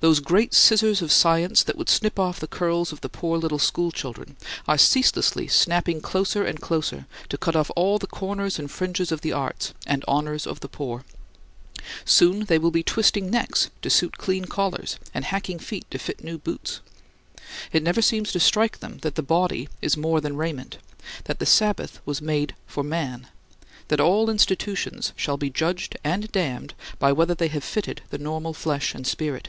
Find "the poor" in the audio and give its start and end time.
3.00-3.38, 10.60-11.04